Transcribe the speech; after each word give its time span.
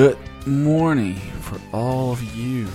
Good 0.00 0.16
morning 0.46 1.16
for 1.42 1.60
all 1.74 2.12
of 2.12 2.22
you 2.34 2.66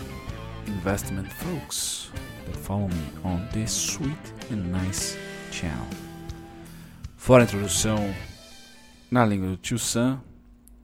investment 0.68 1.28
folks 1.34 2.12
that 2.46 2.56
follow 2.56 2.88
me 2.88 3.04
on 3.24 3.48
this 3.52 3.72
sweet 3.72 4.34
and 4.52 4.72
nice 4.72 5.18
channel. 5.52 5.88
Fora 7.18 7.42
a 7.42 7.46
introdução 7.46 7.98
na 9.10 9.26
língua 9.26 9.50
do 9.50 9.58
tio 9.58 9.80
Sam, 9.80 10.22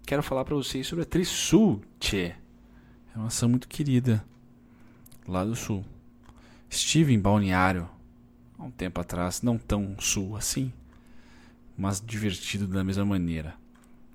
quero 0.04 0.24
falar 0.24 0.44
para 0.44 0.56
vocês 0.56 0.88
sobre 0.88 1.04
a 1.04 1.06
Trisul, 1.06 1.80
tchê. 2.00 2.34
É 3.14 3.18
uma 3.18 3.28
ação 3.28 3.48
muito 3.48 3.68
querida 3.68 4.26
lá 5.28 5.46
do 5.46 5.56
sul. 5.56 5.86
Estive 6.68 7.14
em 7.14 7.20
Balneário 7.20 7.88
há 8.58 8.64
um 8.64 8.72
tempo 8.72 9.00
atrás, 9.00 9.44
não 9.44 9.60
tão 9.60 9.96
sul 10.00 10.36
assim, 10.36 10.74
mas 11.78 12.02
divertido 12.02 12.66
da 12.66 12.84
mesma 12.84 13.06
maneira. 13.06 13.54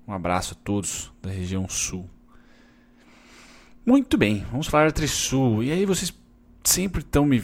Um 0.05 0.11
abraço 0.11 0.55
a 0.55 0.61
todos 0.61 1.09
da 1.21 1.29
região 1.29 1.69
sul. 1.69 2.09
Muito 3.87 4.17
bem, 4.17 4.45
vamos 4.51 4.67
falar 4.67 4.87
da 4.87 4.91
Trisul. 4.91 5.63
E 5.63 5.71
aí 5.71 5.85
vocês 5.85 6.13
sempre 6.61 6.99
estão 6.99 7.25
me, 7.25 7.41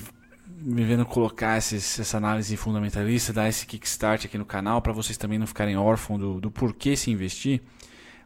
me 0.59 0.83
vendo 0.83 1.05
colocar 1.05 1.57
esses, 1.57 1.97
essa 1.97 2.17
análise 2.17 2.57
fundamentalista, 2.57 3.31
dar 3.31 3.47
esse 3.47 3.65
kickstart 3.65 4.25
aqui 4.25 4.37
no 4.37 4.43
canal 4.43 4.81
para 4.81 4.91
vocês 4.91 5.17
também 5.17 5.39
não 5.39 5.47
ficarem 5.47 5.77
órfãos 5.77 6.19
do, 6.19 6.41
do 6.41 6.51
porquê 6.51 6.97
se 6.97 7.09
investir. 7.09 7.61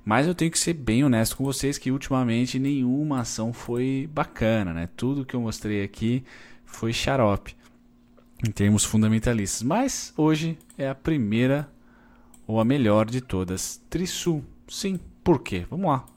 Mas 0.04 0.26
eu 0.26 0.34
tenho 0.34 0.50
que 0.50 0.58
ser 0.58 0.74
bem 0.74 1.04
honesto 1.04 1.38
com 1.38 1.44
vocês 1.44 1.78
que 1.78 1.92
ultimamente 1.92 2.58
nenhuma 2.58 3.20
ação 3.20 3.54
foi 3.54 4.10
bacana, 4.12 4.74
né? 4.74 4.90
Tudo 4.98 5.24
que 5.24 5.36
eu 5.36 5.42
mostrei 5.42 5.84
aqui 5.84 6.24
foi 6.66 6.92
xarope 6.92 7.56
em 8.44 8.50
termos 8.50 8.84
fundamentalistas. 8.84 9.62
Mas 9.62 10.12
hoje 10.18 10.58
é 10.76 10.90
a 10.90 10.96
primeira 10.96 11.72
ou 12.48 12.60
a 12.60 12.66
melhor 12.66 13.06
de 13.06 13.22
todas, 13.22 13.80
Trisul. 13.92 14.44
Sim, 14.68 15.00
por 15.24 15.44
quê? 15.44 15.68
Vamos 15.70 15.86
lá. 15.86 16.17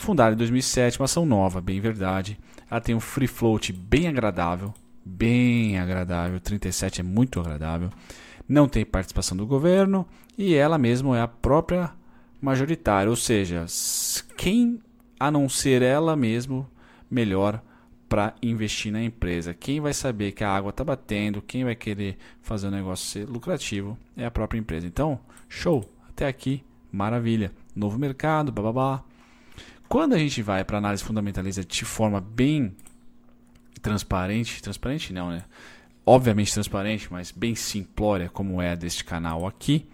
Fundada 0.00 0.32
em 0.32 0.38
2007, 0.38 0.98
uma 0.98 1.04
ação 1.04 1.26
nova, 1.26 1.60
bem 1.60 1.78
verdade. 1.78 2.38
Ela 2.70 2.80
tem 2.80 2.94
um 2.94 3.00
free 3.00 3.26
float 3.26 3.70
bem 3.70 4.08
agradável, 4.08 4.72
bem 5.04 5.78
agradável. 5.78 6.40
37 6.40 7.02
é 7.02 7.04
muito 7.04 7.38
agradável. 7.38 7.90
Não 8.48 8.66
tem 8.66 8.82
participação 8.82 9.36
do 9.36 9.46
governo 9.46 10.08
e 10.38 10.54
ela 10.54 10.78
mesma 10.78 11.18
é 11.18 11.20
a 11.20 11.28
própria 11.28 11.90
majoritária, 12.40 13.10
ou 13.10 13.14
seja, 13.14 13.66
quem 14.38 14.80
a 15.20 15.30
não 15.30 15.50
ser 15.50 15.82
ela 15.82 16.16
mesmo 16.16 16.66
melhor 17.10 17.62
para 18.08 18.34
investir 18.42 18.90
na 18.90 19.02
empresa. 19.02 19.52
Quem 19.52 19.80
vai 19.80 19.92
saber 19.92 20.32
que 20.32 20.42
a 20.42 20.50
água 20.50 20.70
está 20.70 20.82
batendo, 20.82 21.42
quem 21.42 21.62
vai 21.62 21.74
querer 21.74 22.16
fazer 22.40 22.68
o 22.68 22.70
negócio 22.70 23.06
ser 23.06 23.28
lucrativo 23.28 23.98
é 24.16 24.24
a 24.24 24.30
própria 24.30 24.58
empresa. 24.58 24.86
Então, 24.86 25.20
show, 25.46 25.84
até 26.08 26.26
aqui, 26.26 26.64
maravilha. 26.90 27.52
Novo 27.76 27.98
mercado, 27.98 28.50
babá. 28.50 29.04
Quando 29.90 30.12
a 30.12 30.18
gente 30.18 30.40
vai 30.40 30.62
para 30.64 30.78
análise 30.78 31.02
fundamentalista 31.02 31.64
de 31.64 31.84
forma 31.84 32.20
bem 32.20 32.76
transparente, 33.82 34.62
transparente 34.62 35.12
não, 35.12 35.30
né? 35.30 35.44
Obviamente 36.06 36.54
transparente, 36.54 37.08
mas 37.10 37.32
bem 37.32 37.56
simplória, 37.56 38.28
como 38.28 38.62
é 38.62 38.76
deste 38.76 39.04
canal 39.04 39.48
aqui. 39.48 39.88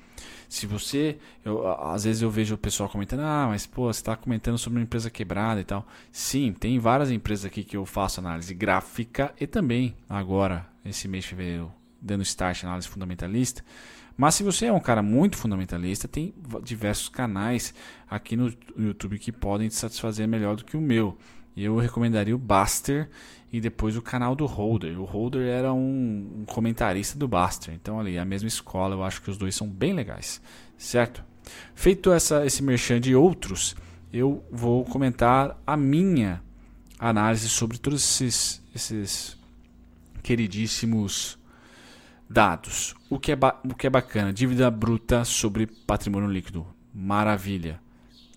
Se 0.51 0.67
você, 0.67 1.17
eu, 1.43 1.67
às 1.67 2.05
vezes 2.05 2.21
eu 2.21 2.31
vejo 2.31 2.57
o 2.57 2.59
pessoal 2.59 2.91
comentando, 2.91 3.21
ah, 3.21 3.47
mas 3.49 3.65
pô, 3.65 3.91
você 3.91 4.01
está 4.01 4.15
comentando 4.15 4.59
sobre 4.59 4.79
uma 4.79 4.85
empresa 4.85 5.09
quebrada 5.09 5.63
e 5.63 5.65
tal. 5.65 5.89
Sim, 6.13 6.53
tem 6.53 6.79
várias 6.79 7.11
empresas 7.11 7.47
aqui 7.47 7.65
que 7.65 7.79
eu 7.79 7.87
faço 7.87 8.21
análise 8.21 8.53
gráfica 8.53 9.35
e 9.41 9.47
também 9.47 9.97
agora, 10.07 10.69
esse 10.85 11.09
mês 11.09 11.25
de 11.25 11.31
fevereiro, 11.31 11.73
dando 12.07 12.23
start 12.23 12.63
na 12.63 12.71
análise 12.71 12.89
fundamentalista. 12.89 13.63
Mas 14.17 14.35
se 14.35 14.43
você 14.43 14.67
é 14.67 14.73
um 14.73 14.81
cara 14.81 15.03
muito 15.03 15.37
fundamentalista, 15.37 16.09
tem 16.09 16.35
diversos 16.63 17.09
canais 17.09 17.75
aqui 18.09 18.35
no 18.35 18.53
YouTube 18.79 19.19
que 19.19 19.31
podem 19.31 19.69
te 19.69 19.75
satisfazer 19.75 20.27
melhor 20.27 20.57
do 20.57 20.65
que 20.65 20.77
o 20.77 20.81
meu. 20.81 21.19
Eu 21.55 21.77
recomendaria 21.77 22.35
o 22.35 22.39
Baster 22.39 23.09
e 23.53 23.61
depois 23.61 23.97
o 23.97 24.03
canal 24.03 24.35
do 24.35 24.47
Holder. 24.47 24.99
O 25.01 25.05
Holder 25.05 25.47
era 25.47 25.73
um, 25.73 26.41
um 26.41 26.45
comentarista 26.47 27.19
do 27.19 27.29
Baster. 27.29 27.75
Então 27.75 28.01
ali, 28.01 28.19
a 28.19 28.25
mesma 28.25 28.49
escola, 28.49 28.95
eu 28.95 29.03
acho 29.03 29.21
que 29.21 29.31
os 29.31 29.37
dois 29.37 29.55
são 29.55 29.69
bem 29.69 29.93
legais. 29.93 30.41
Certo? 30.79 31.23
Feito 31.75 32.11
essa, 32.13 32.45
esse 32.45 32.63
merchan 32.63 33.01
de 33.01 33.15
outros, 33.15 33.77
eu 34.13 34.45
vou 34.51 34.85
comentar 34.85 35.61
a 35.67 35.77
minha 35.77 36.43
análise 36.99 37.49
sobre 37.49 37.79
todos 37.79 38.03
esses, 38.03 38.63
esses 38.75 39.39
queridíssimos 40.23 41.39
Dados. 42.29 42.95
O 43.09 43.19
que, 43.19 43.33
é 43.33 43.39
o 43.65 43.75
que 43.75 43.87
é 43.87 43.91
bacana? 43.91 44.33
Dívida 44.33 44.71
bruta 44.71 45.25
sobre 45.25 45.67
patrimônio 45.67 46.29
líquido. 46.29 46.67
Maravilha. 46.93 47.81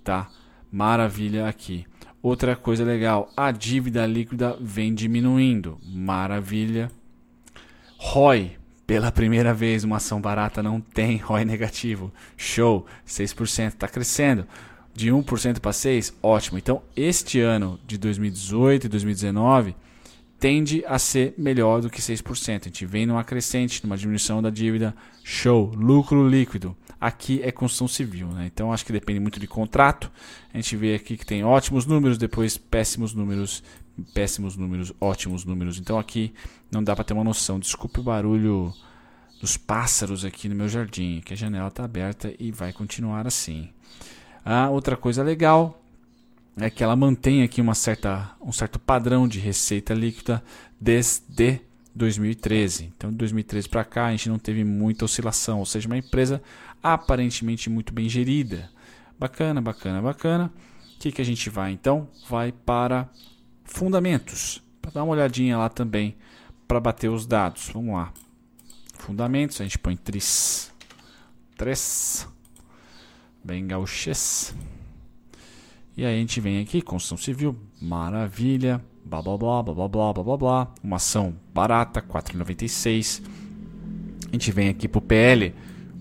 Tá? 0.03 0.29
Maravilha 0.71 1.47
aqui. 1.47 1.85
Outra 2.21 2.55
coisa 2.55 2.83
legal, 2.83 3.31
a 3.35 3.49
dívida 3.49 4.05
líquida 4.05 4.55
vem 4.59 4.93
diminuindo. 4.93 5.79
Maravilha. 5.83 6.91
ROI, 7.97 8.57
pela 8.85 9.11
primeira 9.11 9.53
vez, 9.53 9.83
uma 9.83 9.97
ação 9.97 10.21
barata 10.21 10.61
não 10.61 10.79
tem 10.79 11.17
ROI 11.23 11.45
negativo. 11.45 12.11
Show, 12.37 12.85
6%, 13.07 13.67
está 13.67 13.87
crescendo. 13.87 14.45
De 14.93 15.09
1% 15.09 15.59
para 15.59 15.71
6%, 15.71 16.13
ótimo. 16.21 16.57
Então, 16.57 16.81
este 16.95 17.39
ano 17.39 17.79
de 17.87 17.97
2018 17.97 18.85
e 18.85 18.89
2019 18.89 19.75
tende 20.39 20.83
a 20.87 20.97
ser 20.97 21.33
melhor 21.37 21.81
do 21.81 21.89
que 21.89 22.01
6%. 22.01 22.61
A 22.61 22.63
gente 22.65 22.85
vem 22.85 23.05
numa 23.05 23.23
crescente, 23.23 23.83
numa 23.83 23.97
diminuição 23.97 24.41
da 24.41 24.49
dívida, 24.49 24.95
show, 25.23 25.71
lucro 25.75 26.27
líquido. 26.27 26.75
Aqui 26.99 27.41
é 27.43 27.51
construção 27.51 27.87
civil, 27.87 28.27
né? 28.27 28.49
então 28.51 28.73
acho 28.73 28.85
que 28.85 28.91
depende 28.91 29.19
muito 29.19 29.39
de 29.39 29.47
contrato. 29.47 30.11
A 30.53 30.57
gente 30.57 30.75
vê 30.75 30.95
aqui 30.95 31.15
que 31.15 31.25
tem 31.25 31.43
ótimos 31.43 31.85
números, 31.85 32.17
depois 32.17 32.57
péssimos 32.57 33.13
números, 33.13 33.63
péssimos 34.13 34.55
números, 34.55 34.93
ótimos 34.99 35.45
números. 35.45 35.77
Então 35.77 35.99
aqui 35.99 36.33
não 36.71 36.83
dá 36.83 36.95
para 36.95 37.03
ter 37.03 37.13
uma 37.13 37.23
noção. 37.23 37.59
Desculpe 37.59 37.99
o 37.99 38.03
barulho 38.03 38.73
dos 39.39 39.55
pássaros 39.55 40.25
aqui 40.25 40.49
no 40.49 40.55
meu 40.55 40.67
jardim, 40.67 41.21
que 41.23 41.33
a 41.33 41.37
janela 41.37 41.69
está 41.69 41.85
aberta 41.85 42.33
e 42.37 42.51
vai 42.51 42.73
continuar 42.73 43.25
assim. 43.25 43.69
Ah, 44.43 44.69
outra 44.69 44.97
coisa 44.97 45.23
legal 45.23 45.81
é 46.61 46.69
que 46.69 46.83
ela 46.83 46.95
mantém 46.95 47.43
aqui 47.43 47.61
uma 47.61 47.75
certa, 47.75 48.31
um 48.41 48.51
certo 48.51 48.79
padrão 48.79 49.27
de 49.27 49.39
receita 49.39 49.93
líquida 49.93 50.43
desde 50.79 51.61
2013. 51.95 52.91
Então, 52.95 53.11
de 53.11 53.17
2013 53.17 53.69
para 53.69 53.83
cá, 53.83 54.07
a 54.07 54.11
gente 54.11 54.29
não 54.29 54.39
teve 54.39 54.63
muita 54.63 55.05
oscilação, 55.05 55.59
ou 55.59 55.65
seja, 55.65 55.87
uma 55.87 55.97
empresa 55.97 56.41
aparentemente 56.81 57.69
muito 57.69 57.93
bem 57.93 58.07
gerida. 58.09 58.69
Bacana, 59.17 59.61
bacana, 59.61 60.01
bacana. 60.01 60.51
O 60.95 60.99
que, 60.99 61.11
que 61.11 61.21
a 61.21 61.25
gente 61.25 61.49
vai 61.49 61.71
então? 61.71 62.07
Vai 62.27 62.51
para 62.51 63.09
fundamentos, 63.63 64.61
para 64.81 64.91
dar 64.91 65.03
uma 65.03 65.13
olhadinha 65.13 65.57
lá 65.57 65.69
também 65.69 66.15
para 66.67 66.79
bater 66.79 67.09
os 67.09 67.25
dados. 67.25 67.69
Vamos 67.73 67.95
lá. 67.95 68.13
Fundamentos, 68.99 69.59
a 69.59 69.63
gente 69.63 69.79
põe 69.79 69.95
tris, 69.95 70.71
três, 71.57 72.27
bem 73.43 73.65
gauches. 73.65 74.53
E 75.99 76.05
aí 76.05 76.15
a 76.15 76.17
gente 76.17 76.39
vem 76.39 76.61
aqui, 76.61 76.81
construção 76.81 77.17
civil, 77.17 77.53
maravilha, 77.81 78.81
blá 79.03 79.21
blá 79.21 79.37
blá 79.37 79.61
blá 79.61 79.73
blá 79.73 80.13
blá 80.13 80.23
blá 80.23 80.37
blá. 80.37 80.73
Uma 80.81 80.95
ação 80.95 81.35
barata, 81.53 82.01
4,96. 82.01 83.21
A 84.29 84.31
gente 84.31 84.49
vem 84.49 84.69
aqui 84.69 84.87
pro 84.87 85.01
PL. 85.01 85.53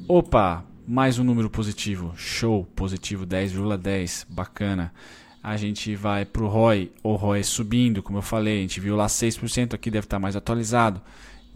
Opa, 0.07 0.65
mais 0.87 1.19
um 1.19 1.25
número 1.25 1.51
positivo. 1.51 2.13
Show, 2.15 2.65
positivo 2.77 3.27
10,10, 3.27 4.25
bacana. 4.31 4.95
A 5.43 5.57
gente 5.57 5.97
vai 5.97 6.25
pro 6.25 6.47
ROI, 6.47 6.93
o 7.03 7.17
ROI 7.17 7.43
subindo, 7.43 8.01
como 8.01 8.19
eu 8.19 8.23
falei, 8.23 8.59
a 8.59 8.61
gente 8.61 8.79
viu 8.79 8.95
lá 8.95 9.09
6%, 9.09 9.75
aqui 9.75 9.91
deve 9.91 10.07
estar 10.07 10.21
mais 10.21 10.37
atualizado. 10.37 11.03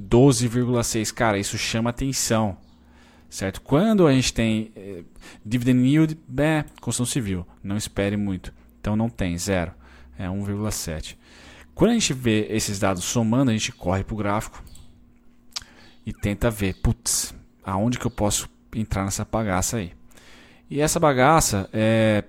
12,6, 0.03 1.15
cara, 1.15 1.39
isso 1.39 1.57
chama 1.57 1.91
atenção 1.91 2.57
certo? 3.33 3.63
Quando 3.63 4.07
a 4.07 4.13
gente 4.13 4.33
tem 4.33 4.71
eh, 4.77 5.05
dividend 5.45 5.89
yield, 5.89 6.19
é, 6.37 6.65
construção 6.83 7.07
civil, 7.07 7.47
não 7.65 7.79
espere 7.79 8.15
muito. 8.15 8.53
Então 8.79 8.95
não 8.95 9.09
tem, 9.09 9.39
zero, 9.39 9.73
é 10.19 10.27
1,7. 10.27 11.17
Quando 11.75 11.93
a 11.93 11.95
gente 11.95 12.13
vê 12.13 12.47
esses 12.51 12.79
dados 12.79 13.05
somando, 13.05 13.51
a 13.51 13.55
gente 13.55 13.73
corre 13.73 14.05
para 14.05 14.13
o 14.13 14.19
gráfico 14.19 14.63
e 16.05 16.13
tenta 16.13 16.51
ver, 16.51 16.75
putz, 16.83 17.35
aonde 17.65 17.99
que 17.99 18.07
eu 18.07 18.11
posso 18.11 18.51
entrar 18.75 19.03
nessa 19.05 19.25
bagaça 19.25 19.79
aí? 19.79 19.93
E 20.69 20.83
essa 20.83 21.01
bagaça 21.01 21.71
é, 21.73 22.25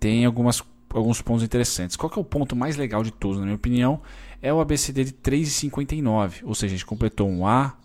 tem 0.00 0.24
algumas, 0.24 0.64
alguns 0.92 1.22
pontos 1.22 1.44
interessantes. 1.44 1.96
Qual 1.96 2.10
que 2.10 2.18
é 2.18 2.22
o 2.22 2.24
ponto 2.24 2.56
mais 2.56 2.76
legal 2.76 3.04
de 3.04 3.12
todos, 3.12 3.38
na 3.38 3.44
minha 3.44 3.54
opinião? 3.54 4.02
É 4.42 4.52
o 4.52 4.58
ABCD 4.58 5.04
de 5.04 5.12
3,59, 5.12 6.40
ou 6.42 6.56
seja, 6.56 6.74
a 6.74 6.76
gente 6.76 6.86
completou 6.86 7.28
um 7.28 7.46
A, 7.46 7.76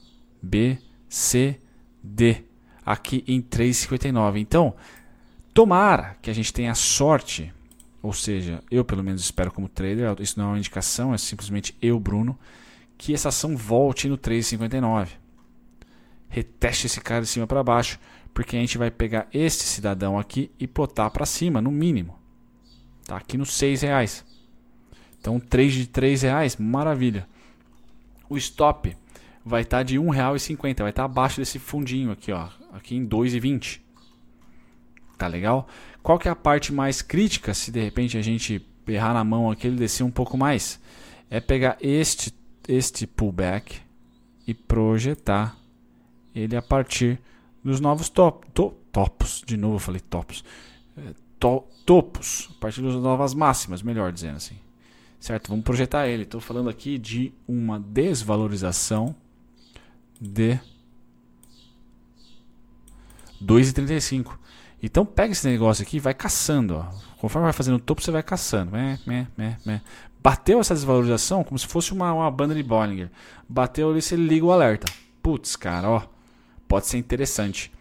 B, 0.42 0.80
C, 1.08 1.60
D 2.04 2.44
aqui 2.86 3.24
em 3.28 3.42
3,59. 3.42 4.38
Então, 4.38 4.76
tomara 5.54 6.16
que 6.22 6.30
a 6.30 6.34
gente 6.34 6.54
tenha 6.54 6.76
sorte, 6.76 7.54
ou 8.02 8.14
seja, 8.14 8.64
eu 8.70 8.86
pelo 8.86 9.04
menos 9.04 9.22
espero 9.22 9.52
como 9.52 9.68
trader, 9.68 10.16
isso 10.20 10.40
não 10.40 10.46
é 10.46 10.50
uma 10.50 10.58
indicação, 10.60 11.14
é 11.14 11.18
simplesmente 11.18 11.76
eu, 11.82 12.00
Bruno, 12.00 12.38
que 12.98 13.14
essa 13.14 13.30
ação 13.30 13.58
volte 13.58 14.08
no 14.08 14.18
3,59. 14.18 15.10
Reteste 16.30 16.88
esse 16.88 17.02
cara 17.02 17.22
de 17.22 17.28
cima 17.28 17.48
para 17.48 17.64
baixo, 17.64 18.00
porque 18.34 18.56
a 18.56 18.60
gente 18.60 18.78
vai 18.78 18.92
pegar 18.92 19.28
este 19.34 19.64
cidadão 19.64 20.20
aqui 20.20 20.52
e 20.60 20.68
plotar 20.68 21.10
para 21.10 21.26
cima, 21.26 21.62
no 21.62 21.72
mínimo. 21.72 22.20
Tá 23.06 23.18
aqui 23.18 23.38
nos 23.38 23.54
6 23.54 23.81
reais. 23.81 24.26
Então, 25.20 25.40
3 25.40 25.74
de 25.74 25.88
3 25.88 26.22
reais, 26.24 26.58
maravilha. 26.58 27.28
O 28.30 28.38
stop 28.38 28.96
vai 29.45 29.62
estar 29.62 29.77
tá 29.77 29.83
de 29.83 30.00
R$ 30.00 30.06
1,50, 30.06 30.80
vai 30.80 30.89
estar 30.89 30.92
tá 30.94 31.06
abaixo 31.06 31.39
desse 31.39 31.59
fundinho 31.59 32.12
aqui, 32.12 32.31
ó, 32.31 32.50
aqui 32.74 32.95
em 32.95 33.03
R$ 33.03 33.07
2,20. 33.07 33.80
Tá 35.18 35.27
legal? 35.27 35.68
Qual 36.01 36.18
que 36.18 36.27
é 36.27 36.31
a 36.31 36.36
parte 36.36 36.74
mais 36.74 37.01
crítica 37.01 37.53
se 37.53 37.71
de 37.71 37.80
repente 37.80 38.18
a 38.18 38.21
gente 38.21 38.65
errar 38.88 39.13
na 39.13 39.24
mão 39.24 39.50
aqui 39.50 39.68
ele 39.68 39.77
descer 39.77 40.03
um 40.03 40.12
pouco 40.12 40.36
mais? 40.38 40.80
É 41.30 41.39
pegar 41.39 41.77
este 41.80 42.33
este 42.68 43.06
pullback 43.06 43.80
e 44.47 44.53
projetar 44.53 45.56
ele 46.33 46.56
a 46.56 46.62
partir 46.62 47.19
dos 47.63 47.80
novos 47.80 48.09
top, 48.09 48.47
to, 48.51 48.74
topos, 48.92 49.44
de 49.45 49.56
novo 49.56 49.75
eu 49.75 49.80
falei 49.80 50.01
topos, 50.01 50.44
é, 50.97 51.13
to, 51.39 51.63
topos, 51.86 52.50
a 52.57 52.59
partir 52.59 52.81
das 52.81 52.95
novas 52.95 53.33
máximas, 53.33 53.81
melhor 53.81 54.12
dizendo 54.12 54.38
assim. 54.38 54.56
Certo? 55.19 55.50
Vamos 55.50 55.63
projetar 55.63 56.07
ele. 56.07 56.24
Estou 56.24 56.42
falando 56.42 56.69
aqui 56.69 57.00
de 57.00 57.33
uma 57.47 57.80
desvalorização 57.80 59.15
de 60.20 60.60
2,35. 63.42 64.38
Então 64.82 65.06
pega 65.06 65.32
esse 65.32 65.48
negócio 65.48 65.84
aqui 65.84 65.98
e 65.98 66.00
vai 66.00 66.14
caçando. 66.14 66.78
Ó. 66.78 66.86
Conforme 67.18 67.46
vai 67.46 67.54
fazendo 67.54 67.76
o 67.76 67.80
topo, 67.80 68.02
você 68.02 68.12
vai 68.12 68.24
caçando. 68.24 68.72
Mé, 68.72 69.00
mé, 69.06 69.28
mé, 69.38 69.58
mé. 69.66 69.82
Bateu 70.22 70.60
essa 70.60 70.74
desvalorização 70.74 71.44
como 71.44 71.58
se 71.58 71.68
fosse 71.68 71.94
uma, 71.94 72.12
uma 72.14 72.32
banda 72.32 72.56
de 72.56 72.64
Bollinger. 72.64 73.12
Bateu 73.48 73.92
ali, 73.92 74.02
você 74.02 74.16
liga 74.16 74.46
o 74.46 74.52
alerta. 74.52 74.92
Putz, 75.22 75.56
cara, 75.56 75.90
ó. 75.90 76.02
Pode 76.68 76.88
ser 76.88 76.98
interessante. 76.98 77.72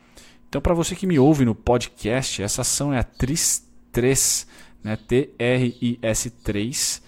Então, 0.48 0.60
para 0.60 0.74
você 0.74 0.94
que 0.94 1.06
me 1.06 1.18
ouve 1.18 1.44
no 1.44 1.54
podcast, 1.54 2.42
essa 2.42 2.62
ação 2.62 2.92
é 2.92 2.98
a 2.98 3.04
TRIS3, 3.04 4.46
né? 4.82 4.96
T-R-I-S-3. 4.96 7.02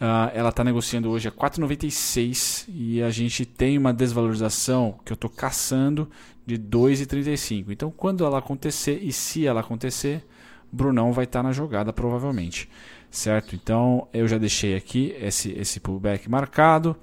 Uh, 0.00 0.32
ela 0.32 0.48
está 0.48 0.64
negociando 0.64 1.10
hoje 1.10 1.28
a 1.28 1.30
4,96 1.30 2.64
e 2.68 3.02
a 3.02 3.10
gente 3.10 3.44
tem 3.44 3.76
uma 3.76 3.92
desvalorização 3.92 4.98
que 5.04 5.12
eu 5.12 5.14
estou 5.14 5.28
caçando 5.28 6.08
de 6.46 6.58
2,35. 6.58 7.66
Então, 7.68 7.90
quando 7.90 8.24
ela 8.24 8.38
acontecer 8.38 8.98
e 9.02 9.12
se 9.12 9.46
ela 9.46 9.60
acontecer, 9.60 10.24
Brunão 10.72 11.12
vai 11.12 11.24
estar 11.24 11.40
tá 11.40 11.42
na 11.42 11.52
jogada 11.52 11.92
provavelmente, 11.92 12.66
certo? 13.10 13.54
Então, 13.54 14.08
eu 14.10 14.26
já 14.26 14.38
deixei 14.38 14.74
aqui 14.74 15.14
esse 15.20 15.50
esse 15.52 15.78
pullback 15.78 16.30
marcado, 16.30 16.96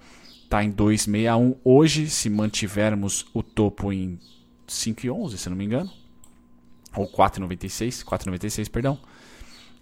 está 0.43 0.63
em 0.63 0.71
2,61 0.71 1.55
hoje, 1.63 2.09
se 2.09 2.31
mantivermos 2.31 3.27
o 3.31 3.43
topo 3.43 3.93
em 3.93 4.17
5,11, 4.67 5.37
se 5.37 5.49
não 5.49 5.55
me 5.55 5.65
engano, 5.65 5.91
ou 6.95 7.07
4,96, 7.07 8.03
4,96, 8.03 8.71
perdão. 8.71 8.97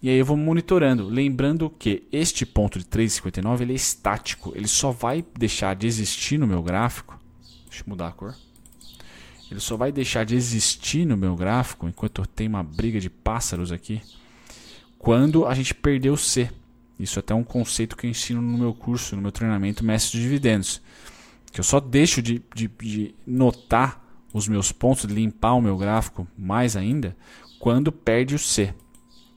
E 0.02 0.10
aí 0.10 0.18
eu 0.18 0.26
vou 0.26 0.38
monitorando, 0.38 1.08
lembrando 1.08 1.70
que 1.70 2.04
este 2.12 2.46
ponto 2.46 2.78
de 2.78 2.86
3,59 2.86 3.62
ele 3.62 3.74
é 3.74 3.76
estático, 3.76 4.52
ele 4.56 4.68
só 4.68 4.92
vai 4.92 5.26
deixar 5.38 5.76
de 5.76 5.88
existir 5.88 6.38
no 6.38 6.46
meu 6.46 6.62
gráfico. 6.62 7.20
Deixa 7.70 7.84
eu 7.84 7.90
mudar 7.90 8.10
a 8.10 8.12
cor. 8.12 8.36
Ele 9.50 9.60
só 9.60 9.78
vai 9.78 9.92
deixar 9.92 10.26
de 10.26 10.36
existir 10.36 11.06
no 11.06 11.16
meu 11.16 11.36
gráfico 11.36 11.88
enquanto 11.88 12.22
eu 12.22 12.26
tenho 12.26 12.50
uma 12.50 12.64
briga 12.64 13.00
de 13.00 13.10
pássaros 13.10 13.72
aqui, 13.72 14.02
quando 14.98 15.46
a 15.46 15.54
gente 15.54 15.74
perder 15.74 16.10
o 16.10 16.18
C. 16.18 16.50
Isso 17.00 17.20
é 17.20 17.22
até 17.22 17.34
um 17.34 17.44
conceito 17.44 17.96
que 17.96 18.08
eu 18.08 18.10
ensino 18.10 18.42
no 18.42 18.58
meu 18.58 18.74
curso, 18.74 19.16
no 19.16 19.22
meu 19.22 19.32
treinamento 19.32 19.84
Mestre 19.84 20.18
de 20.18 20.24
Dividendos. 20.24 20.82
Que 21.52 21.60
eu 21.60 21.64
só 21.64 21.80
deixo 21.80 22.22
de, 22.22 22.42
de, 22.54 22.68
de 22.68 23.16
notar 23.26 24.04
os 24.34 24.48
meus 24.48 24.72
pontos, 24.72 25.06
de 25.06 25.14
limpar 25.14 25.54
o 25.54 25.62
meu 25.62 25.78
gráfico 25.78 26.28
mais 26.38 26.76
ainda, 26.76 27.16
quando 27.60 27.92
perde 27.92 28.36
o 28.36 28.40
C. 28.40 28.74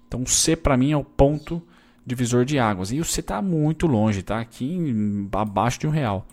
Então, 0.09 0.25
C 0.27 0.57
para 0.57 0.77
mim 0.77 0.91
é 0.91 0.97
o 0.97 1.05
ponto 1.05 1.63
divisor 2.05 2.45
de 2.45 2.59
águas. 2.59 2.91
E 2.91 2.99
o 2.99 3.05
C 3.05 3.21
está 3.21 3.41
muito 3.43 3.87
longe, 3.87 4.21
está 4.21 4.41
aqui 4.41 4.65
em, 4.65 5.29
abaixo 5.31 5.79
de 5.79 5.87
um 5.87 5.91
real. 5.91 6.27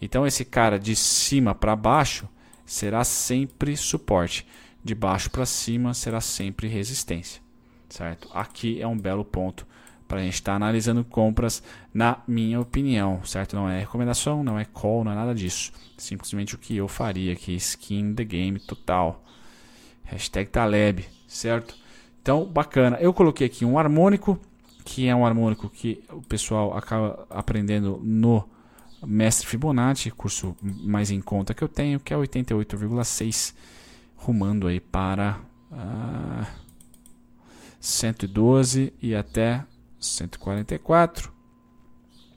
Então, 0.00 0.26
esse 0.26 0.44
cara 0.44 0.78
de 0.78 0.94
cima 0.94 1.54
para 1.54 1.74
baixo 1.74 2.28
será 2.66 3.02
sempre 3.02 3.76
suporte. 3.76 4.46
De 4.84 4.94
baixo 4.94 5.30
para 5.30 5.46
cima 5.46 5.94
será 5.94 6.20
sempre 6.20 6.68
resistência. 6.68 7.40
Certo? 7.88 8.28
Aqui 8.34 8.80
é 8.80 8.86
um 8.86 8.98
belo 8.98 9.24
ponto 9.24 9.66
para 10.06 10.20
a 10.20 10.22
gente 10.22 10.34
estar 10.34 10.52
tá 10.52 10.56
analisando 10.56 11.02
compras, 11.02 11.62
na 11.92 12.18
minha 12.28 12.60
opinião. 12.60 13.24
Certo? 13.24 13.56
Não 13.56 13.68
é 13.68 13.80
recomendação, 13.80 14.44
não 14.44 14.58
é 14.58 14.66
call, 14.66 15.02
não 15.02 15.12
é 15.12 15.14
nada 15.14 15.34
disso. 15.34 15.72
Simplesmente 15.96 16.54
o 16.54 16.58
que 16.58 16.76
eu 16.76 16.86
faria 16.86 17.32
aqui. 17.32 17.54
Skin 17.54 18.14
the 18.14 18.24
game 18.24 18.60
total. 18.60 19.24
Hashtag 20.04 20.50
Taleb. 20.50 21.06
Certo? 21.26 21.74
Então, 22.26 22.44
bacana. 22.44 22.96
Eu 22.96 23.14
coloquei 23.14 23.46
aqui 23.46 23.64
um 23.64 23.78
harmônico, 23.78 24.36
que 24.84 25.06
é 25.06 25.14
um 25.14 25.24
harmônico 25.24 25.70
que 25.70 26.02
o 26.10 26.20
pessoal 26.20 26.76
acaba 26.76 27.24
aprendendo 27.30 28.00
no 28.02 28.44
Mestre 29.06 29.46
Fibonacci, 29.46 30.10
curso 30.10 30.56
mais 30.60 31.12
em 31.12 31.20
conta 31.20 31.54
que 31.54 31.62
eu 31.62 31.68
tenho, 31.68 32.00
que 32.00 32.12
é 32.12 32.16
88,6, 32.16 33.54
rumando 34.16 34.66
aí 34.66 34.80
para 34.80 35.38
uh, 35.70 35.76
ah, 35.78 36.46
112 37.78 38.92
e 39.00 39.14
até 39.14 39.64
144, 40.00 41.32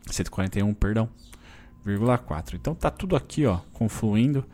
141, 0.05 0.71
perdão, 0.75 1.09
4. 2.27 2.55
Então 2.55 2.75
tá 2.75 2.91
tudo 2.91 3.15
aqui, 3.15 3.47
ó, 3.47 3.57
confluindo. 3.73 4.45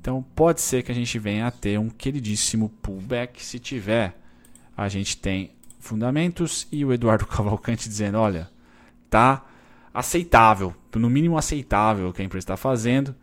Então 0.00 0.24
pode 0.34 0.60
ser 0.60 0.82
que 0.82 0.90
a 0.90 0.94
gente 0.94 1.20
venha 1.20 1.46
a 1.46 1.52
ter 1.52 1.78
um 1.78 1.88
queridíssimo 1.88 2.68
pullback 2.82 3.40
se 3.40 3.60
tiver 3.60 4.20
a 4.76 4.88
gente 4.88 5.16
tem 5.16 5.52
fundamentos 5.78 6.66
e 6.70 6.84
o 6.84 6.92
Eduardo 6.92 7.26
Cavalcante 7.26 7.88
dizendo: 7.88 8.18
olha, 8.18 8.50
tá 9.10 9.44
aceitável, 9.92 10.74
no 10.94 11.10
mínimo 11.10 11.36
aceitável 11.36 12.08
o 12.08 12.12
que 12.12 12.22
a 12.22 12.24
empresa 12.24 12.44
está 12.44 12.56
fazendo. 12.56 13.14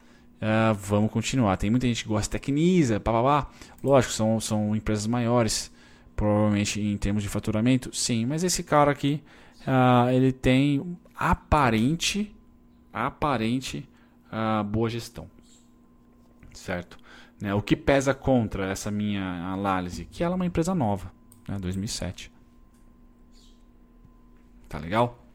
Uh, 0.41 0.73
vamos 0.73 1.11
continuar. 1.11 1.57
Tem 1.57 1.69
muita 1.69 1.87
gente 1.87 2.03
que 2.03 2.09
gosta 2.09 2.23
de 2.23 2.29
tecniza, 2.29 2.99
papapá. 2.99 3.49
Lógico, 3.83 4.13
são, 4.13 4.39
são 4.39 4.73
empresas 4.73 5.05
maiores, 5.05 5.69
provavelmente 6.15 6.79
em 6.79 6.95
termos 6.97 7.23
de 7.23 7.29
faturamento, 7.29 7.93
sim. 7.93 8.25
Mas 8.25 8.43
esse 8.43 8.63
cara 8.63 8.91
aqui, 8.91 9.21
uh, 9.61 10.09
ele 10.09 10.31
tem 10.31 10.97
aparente, 11.13 12.33
aparente 12.93 13.87
uh, 14.31 14.63
boa 14.63 14.89
gestão, 14.89 15.27
certo? 16.53 16.97
Né? 17.41 17.53
O 17.53 17.61
que 17.61 17.75
pesa 17.75 18.13
contra 18.13 18.71
essa 18.71 18.89
minha 18.89 19.23
análise? 19.51 20.05
Que 20.05 20.23
ela 20.23 20.35
é 20.35 20.37
uma 20.37 20.45
empresa 20.45 20.73
nova 20.73 21.18
né, 21.49 21.57
2007. 21.59 22.31
Tá 24.67 24.77
legal? 24.77 25.25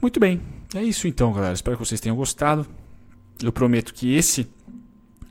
Muito 0.00 0.18
bem, 0.18 0.40
é 0.74 0.82
isso 0.82 1.06
então, 1.06 1.32
galera. 1.32 1.54
Espero 1.54 1.76
que 1.76 1.84
vocês 1.84 2.00
tenham 2.00 2.16
gostado. 2.16 2.66
Eu 3.42 3.52
prometo 3.52 3.92
que 3.92 4.14
esse 4.14 4.48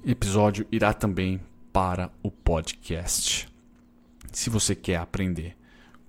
episódio 0.05 0.67
irá 0.71 0.93
também 0.93 1.41
para 1.73 2.11
o 2.21 2.29
podcast. 2.29 3.47
Se 4.31 4.49
você 4.49 4.75
quer 4.75 4.97
aprender 4.97 5.57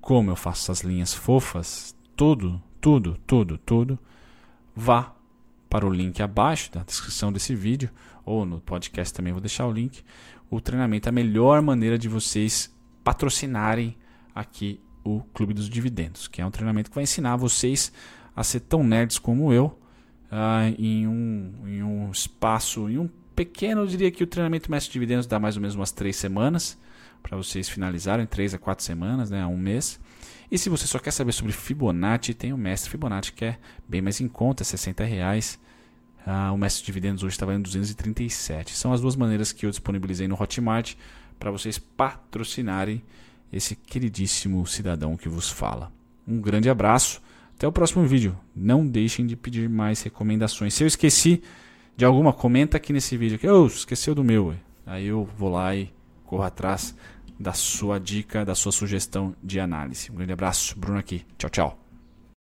como 0.00 0.30
eu 0.30 0.36
faço 0.36 0.64
essas 0.70 0.82
linhas 0.82 1.14
fofas, 1.14 1.96
tudo, 2.14 2.62
tudo, 2.80 3.18
tudo, 3.26 3.58
tudo, 3.58 3.98
vá 4.74 5.14
para 5.68 5.86
o 5.86 5.92
link 5.92 6.22
abaixo 6.22 6.72
da 6.72 6.82
descrição 6.82 7.32
desse 7.32 7.54
vídeo 7.54 7.90
ou 8.24 8.44
no 8.44 8.60
podcast 8.60 9.12
também 9.12 9.32
vou 9.32 9.40
deixar 9.40 9.66
o 9.66 9.72
link. 9.72 10.02
O 10.50 10.60
treinamento 10.60 11.08
é 11.08 11.10
a 11.10 11.12
melhor 11.12 11.60
maneira 11.62 11.98
de 11.98 12.08
vocês 12.08 12.74
patrocinarem 13.08 13.96
aqui 14.34 14.78
o 15.02 15.20
Clube 15.32 15.54
dos 15.54 15.70
Dividendos, 15.70 16.28
que 16.28 16.42
é 16.42 16.46
um 16.46 16.50
treinamento 16.50 16.90
que 16.90 16.94
vai 16.94 17.04
ensinar 17.04 17.36
vocês 17.36 17.90
a 18.36 18.44
ser 18.44 18.60
tão 18.60 18.84
nerds 18.84 19.18
como 19.18 19.50
eu 19.50 19.78
uh, 20.30 20.74
em, 20.78 21.08
um, 21.08 21.54
em 21.66 21.82
um 21.82 22.10
espaço, 22.10 22.86
em 22.86 22.98
um 22.98 23.08
pequeno, 23.34 23.80
eu 23.80 23.86
diria 23.86 24.10
que 24.10 24.22
o 24.22 24.26
treinamento 24.26 24.70
Mestre 24.70 24.92
Dividendos 24.92 25.26
dá 25.26 25.38
mais 25.38 25.56
ou 25.56 25.62
menos 25.62 25.74
umas 25.74 25.90
três 25.90 26.16
semanas 26.16 26.76
para 27.22 27.34
vocês 27.34 27.66
finalizarem, 27.66 28.26
três 28.26 28.52
a 28.52 28.58
quatro 28.58 28.84
semanas, 28.84 29.30
né, 29.30 29.46
um 29.46 29.56
mês. 29.56 29.98
E 30.52 30.58
se 30.58 30.68
você 30.68 30.86
só 30.86 30.98
quer 30.98 31.10
saber 31.10 31.32
sobre 31.32 31.54
Fibonacci, 31.54 32.34
tem 32.34 32.52
o 32.52 32.58
Mestre 32.58 32.90
Fibonacci 32.90 33.32
que 33.32 33.46
é 33.46 33.58
bem 33.88 34.02
mais 34.02 34.20
em 34.20 34.28
conta, 34.28 34.64
60 34.64 35.02
reais. 35.02 35.58
Uh, 36.26 36.52
o 36.52 36.58
Mestre 36.58 36.84
Dividendos 36.84 37.22
hoje 37.22 37.36
está 37.36 37.46
valendo 37.46 37.62
237. 37.62 38.76
São 38.76 38.92
as 38.92 39.00
duas 39.00 39.16
maneiras 39.16 39.50
que 39.50 39.64
eu 39.64 39.70
disponibilizei 39.70 40.28
no 40.28 40.38
Hotmart 40.38 40.94
para 41.38 41.50
vocês 41.50 41.78
patrocinarem 41.78 43.02
esse 43.52 43.74
queridíssimo 43.74 44.66
cidadão 44.66 45.16
que 45.16 45.28
vos 45.28 45.50
fala. 45.50 45.92
Um 46.26 46.40
grande 46.40 46.68
abraço. 46.68 47.20
Até 47.56 47.66
o 47.66 47.72
próximo 47.72 48.04
vídeo. 48.06 48.38
Não 48.54 48.86
deixem 48.86 49.26
de 49.26 49.34
pedir 49.34 49.68
mais 49.68 50.02
recomendações. 50.02 50.74
Se 50.74 50.84
eu 50.84 50.86
esqueci 50.86 51.42
de 51.96 52.04
alguma, 52.04 52.32
comenta 52.32 52.76
aqui 52.76 52.92
nesse 52.92 53.16
vídeo. 53.16 53.38
Que 53.38 53.48
oh, 53.48 53.66
esqueceu 53.66 54.14
do 54.14 54.22
meu. 54.22 54.54
Aí 54.86 55.06
eu 55.06 55.28
vou 55.36 55.50
lá 55.50 55.74
e 55.74 55.92
corro 56.24 56.44
atrás 56.44 56.94
da 57.38 57.52
sua 57.52 57.98
dica, 57.98 58.44
da 58.44 58.54
sua 58.54 58.70
sugestão 58.70 59.34
de 59.42 59.58
análise. 59.58 60.10
Um 60.10 60.14
grande 60.14 60.32
abraço, 60.32 60.78
Bruno 60.78 60.98
aqui. 60.98 61.24
Tchau, 61.36 61.50
tchau. 61.50 61.87